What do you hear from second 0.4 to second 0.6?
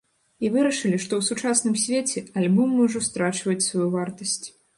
І